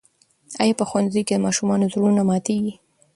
آیا 0.61 0.73
په 0.79 0.85
ښوونځي 0.89 1.21
کې 1.27 1.33
د 1.37 1.43
ماشومانو 1.45 1.91
زړونه 1.93 2.21
ماتېږي؟ 2.29 2.73